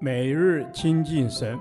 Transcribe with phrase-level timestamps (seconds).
[0.00, 1.58] 每日亲近神，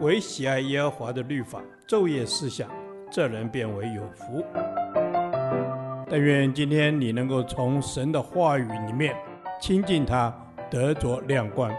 [0.00, 2.70] 唯喜爱耶和华的律法，昼夜思想，
[3.10, 4.44] 这人便为有福。
[6.08, 9.14] 但愿今天你能够从神的话语里面
[9.60, 10.34] 亲近他，
[10.70, 11.70] 得着亮光。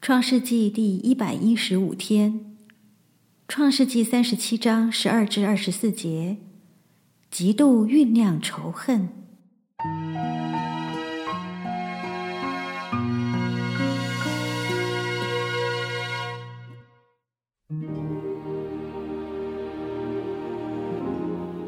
[0.00, 2.56] 创世纪第一百一十五天，
[3.46, 6.38] 创世纪三十七章十二至二十四节。
[7.30, 9.08] 极度酝酿仇恨。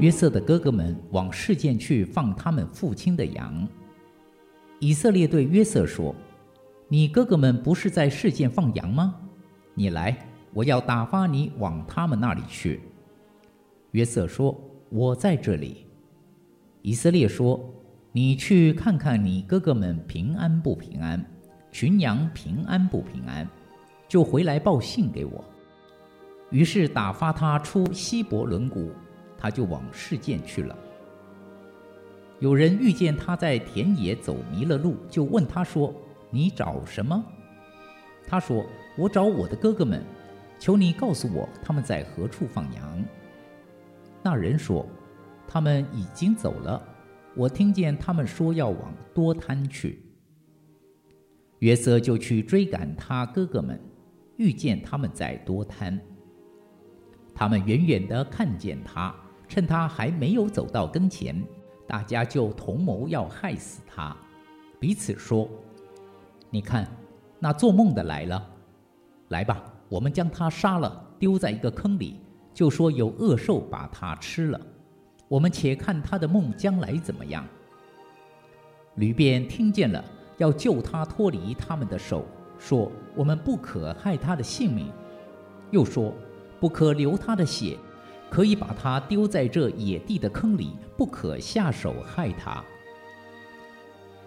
[0.01, 3.69] 约瑟的哥哥们往示剑去放他们父亲的羊。
[4.81, 6.13] 以色列对约瑟说
[6.91, 9.15] ：“你哥哥们不是在示剑放羊吗？
[9.75, 12.81] 你来，我要打发你往他们那里去。”
[13.93, 14.61] 约瑟说。
[14.95, 15.87] 我在这里。
[16.83, 17.59] 以色列说
[18.13, 21.25] ：“你去看看你哥哥们平安不平安，
[21.71, 23.49] 群羊平安不平安，
[24.07, 25.43] 就回来报信给我。”
[26.53, 28.91] 于是打发他出希伯伦谷，
[29.39, 30.77] 他就往事件去了。
[32.39, 35.95] 有人遇见他在田野走迷了路，就问他说
[36.29, 37.25] ：“你找什么？”
[38.29, 38.63] 他说
[38.99, 40.05] ：“我找我的哥哥们，
[40.59, 42.92] 求你告诉我他们在何处放羊。”
[44.23, 44.87] 那人说
[45.49, 46.81] ：“他们已经走了，
[47.35, 50.01] 我听见他们说要往多滩去。”
[51.59, 53.81] 约瑟就去追赶他哥哥们，
[54.37, 56.01] 遇见他们在多滩。
[57.35, 59.15] 他们远远地看见他，
[59.49, 61.43] 趁他还没有走到跟前，
[61.87, 64.17] 大家就同谋要害死他，
[64.79, 65.49] 彼此说
[66.51, 66.89] ：“你看，
[67.39, 68.51] 那做梦的来了，
[69.29, 72.21] 来吧，我们将他杀了，丢在一个坑里。”
[72.55, 74.61] 就说有恶兽把他吃了，
[75.29, 77.47] 我们且看他的梦将来怎么样。
[78.97, 80.05] 吕便听见了，
[80.37, 82.27] 要救他脱离他们的手，
[82.59, 84.93] 说：“我们不可害他的性命。”
[85.73, 86.15] 又说
[86.61, 87.79] ：“不可流他的血，
[88.29, 92.63] 可以把他丢在这野地的坑里，不可下手害他。”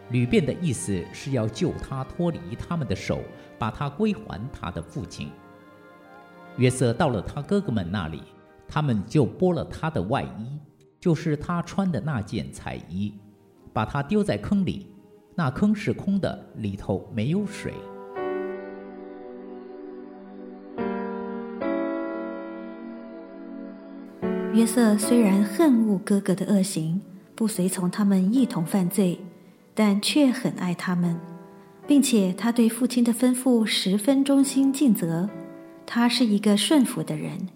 [0.10, 3.22] 吕便的意思是要救他脱离他们的手，
[3.60, 5.30] 把他归还他的父亲。
[6.58, 8.24] 约瑟到了他哥哥们那里，
[8.68, 10.60] 他们就剥了他的外衣，
[11.00, 13.14] 就是他穿的那件彩衣，
[13.74, 14.88] 把他丢在坑里。
[15.36, 17.74] 那坑是空的，里头没有水。
[24.54, 27.02] 约瑟虽然恨恶哥哥的恶行，
[27.36, 29.20] 不随从他们一同犯罪，
[29.74, 31.20] 但却很爱他们，
[31.86, 35.30] 并且他对父亲的吩咐十分忠心尽责。
[35.86, 37.48] 他是一个顺服的人。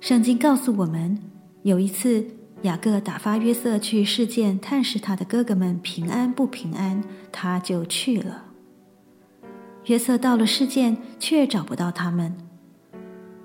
[0.00, 1.18] 圣经告诉我们，
[1.62, 2.24] 有一次
[2.62, 8.44] 雅各打发约瑟去事件探视他的哥哥们平安不平安，他就去了。
[9.86, 12.36] 约瑟到了事件，却找不到他们。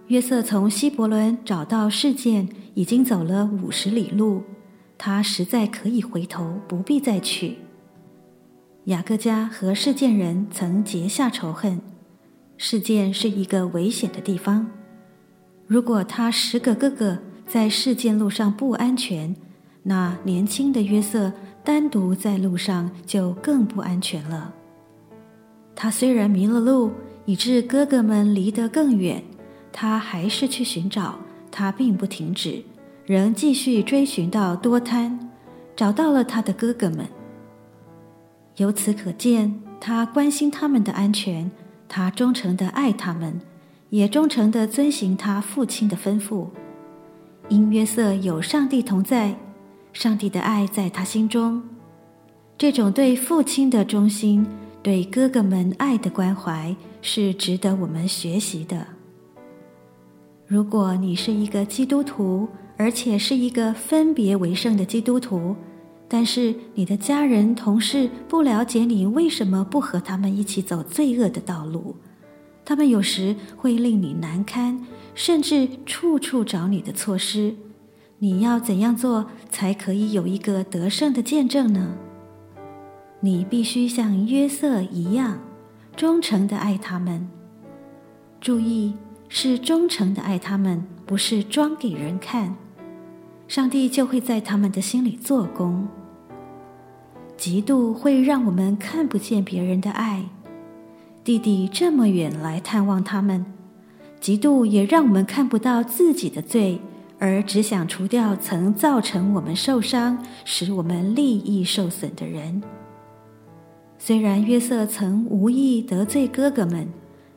[0.08, 4.44] 约瑟从希伯伦找到事件，已经走了五十里路，
[4.98, 7.58] 他实在可以回头，不必再去。
[8.86, 11.82] 雅各家和事件人曾结下仇恨。
[12.58, 14.66] 示剑是一个危险的地方，
[15.68, 19.36] 如果他十个哥哥在事件路上不安全，
[19.84, 21.32] 那年轻的约瑟
[21.64, 24.54] 单独在路上就更不安全了。
[25.76, 26.92] 他虽然迷了路，
[27.26, 29.22] 以致哥哥们离得更远，
[29.74, 31.20] 他还是去寻找，
[31.52, 32.64] 他并不停止，
[33.06, 35.20] 仍继续追寻到多滩，
[35.76, 37.06] 找到了他的哥哥们。
[38.56, 41.52] 由此可见，他关心他们的安全。
[41.88, 43.40] 他忠诚地爱他们，
[43.90, 46.48] 也忠诚地遵行他父亲的吩咐。
[47.48, 49.36] 因约瑟有上帝同在，
[49.94, 51.62] 上帝的爱在他心中。
[52.58, 54.46] 这种对父亲的忠心，
[54.82, 58.88] 对哥哥们爱的关怀，是值得我们学习的。
[60.48, 62.48] 如果你是一个基督徒，
[62.78, 65.56] 而且是一个分别为圣的基督徒，
[66.18, 71.98] 但是你的家人、同事不了解你为什么不和他们一起走罪恶的道路，
[72.64, 74.82] 他们有时会令你难堪，
[75.14, 77.54] 甚至处处找你的错失。
[78.20, 81.98] 你要怎样做才可以有一个得胜的见证呢？
[83.20, 85.40] 你必须像约瑟一样，
[85.98, 87.28] 忠诚的爱他们。
[88.40, 88.94] 注意，
[89.28, 92.56] 是忠诚的爱他们，不是装给人看。
[93.50, 95.86] 上帝就会在他们的心里做工。
[97.46, 100.24] 嫉妒会让我们看不见别人的爱。
[101.24, 103.46] 弟弟这么远来探望他们，
[104.20, 106.82] 嫉妒也让我们看不到自己的罪，
[107.20, 112.64] 而只想除掉曾造成我们受伤、使我们利益受损的人。
[114.00, 116.88] 虽然约瑟曾无意得罪哥哥们，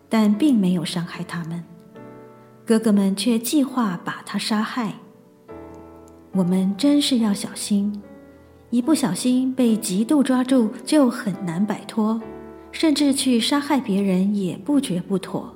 [0.08, 1.62] 但并没有伤害他们。
[2.64, 4.94] 哥哥们却计划把他杀害。
[6.32, 8.00] 我们真是要小心，
[8.70, 12.20] 一不小心被嫉妒抓住，就很难摆脱，
[12.70, 15.54] 甚至去杀害别人也不觉不妥。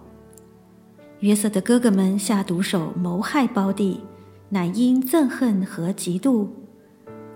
[1.20, 4.00] 约瑟的哥哥们下毒手谋害胞弟，
[4.48, 6.48] 乃因憎恨和嫉妒，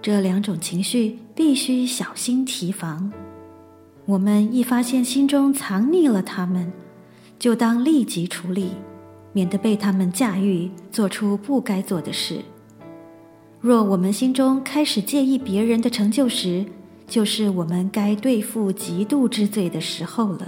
[0.00, 3.12] 这两种情绪必须小心提防。
[4.06, 6.73] 我们一发现心中藏匿了他们，
[7.38, 8.70] 就当立即处理。
[9.32, 12.40] 免得被他们驾驭，做出不该做的事。
[13.66, 16.64] 若我们心中开始介意别人的成就时，
[17.08, 20.46] 就是我们该对付嫉妒之罪的时候了，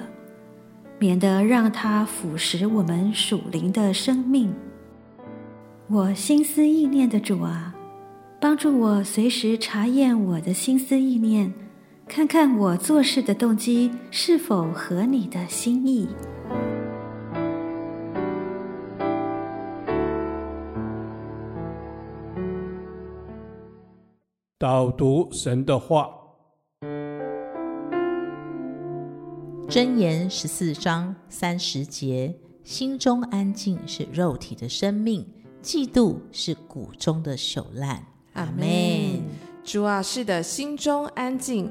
[1.01, 4.55] 免得让它腐蚀我们属灵的生命。
[5.89, 7.75] 我心思意念的主啊，
[8.41, 11.53] 帮助我随时查验我的心思意念，
[12.07, 16.07] 看看我做事的动机是否合你的心意。
[24.61, 26.11] 导读神的话，
[29.69, 32.35] 箴言十四章三十节：
[32.65, 35.25] 心中安静是肉体的生命，
[35.63, 38.05] 嫉妒是骨中的朽烂。
[38.33, 39.23] 阿门。
[39.63, 41.71] 主啊，是的，心中安静，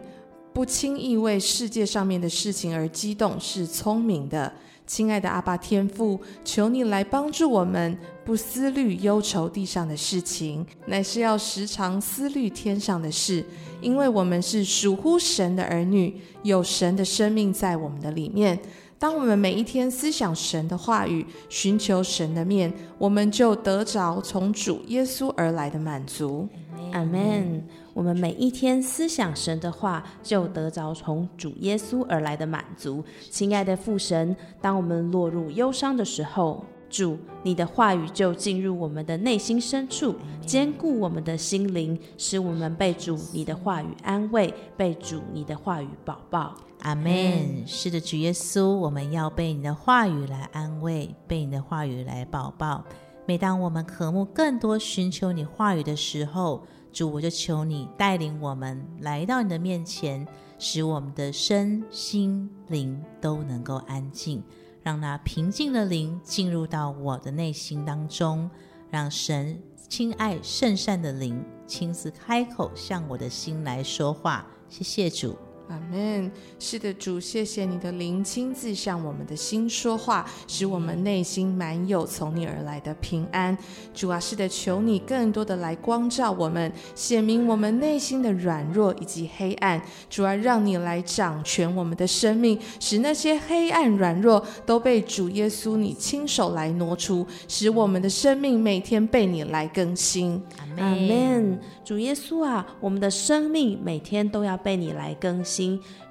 [0.54, 4.54] 不轻易为世界上面的事情而激动，是聪明的。
[4.88, 13.46] 亲爱的阿爸天父，求你来帮助我们，不思虑忧愁地上的事情，乃是要时常思虑天上的事，
[13.82, 18.58] 因为我们是属乎神的儿女，有神的生命在我们的里面。
[19.00, 26.48] 当我们每一天思想神的话语，寻求神的面，我们就得着从主耶稣而来的满足。
[26.92, 27.64] 阿门。
[27.94, 33.04] 我们每一天思想神的话，就得着从主耶稣而来的满足。
[33.30, 40.16] 亲爱的父神，当我们落入忧伤的时候，主，你的话语就进入我们的内心深处，
[40.46, 46.56] 坚固我们的心灵，使我们被主你的话语安慰，被主你的话语保抱。
[46.88, 47.68] 阿门。
[47.68, 52.82] 是的，主耶稣，我们要被你的话语来安慰，被你的话语来抱抱。
[53.26, 60.26] 每当我们渴慕更多寻求你话语的时候，主，我就求你带领我们来到你的面前，
[60.58, 64.42] 使我们的身心灵都能够安静，
[64.82, 68.50] 让那平静的灵进入到我的内心当中，
[68.90, 74.48] 让神亲爱圣善的灵亲自开口向我的心来说话。
[74.70, 75.38] 谢谢主。
[75.70, 76.32] 阿门。
[76.60, 83.58] 是的，主，谢谢你的灵亲自向我们的心说话，使我们内心满有从你而来的平安。
[83.94, 89.82] 主啊，是的，求你更多的来光照我们，显明我们内心的软弱以及黑暗。
[90.10, 100.42] 主啊，让你来掌权我们的生命，使那些黑暗软弱都被主耶稣你亲手来挪出，使我们的生命每天被你来更新。
[100.78, 101.60] 阿门。
[101.84, 105.57] 主耶稣啊，我们的生命每天都要被你来更新，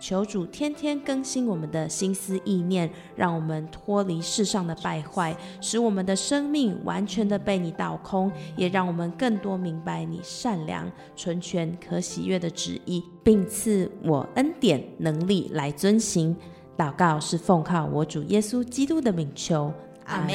[0.00, 16.36] 求主天天更新我们的心思意念，让我们脱离世上的败坏，使我们的生命完全的被你倒空，也让我们更多明白你善良、纯全、可喜悦的旨意，并赐我恩典能力来遵行。
[16.76, 19.72] 祷告是奉靠我主耶稣基督的名求。
[20.06, 20.28] 阿门。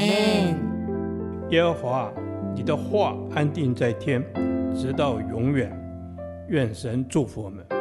[1.51, 2.11] 耶和华，
[2.55, 4.23] 你的话安定在天。
[4.73, 5.69] 直到永远，
[6.47, 7.80] 愿神祝福我们。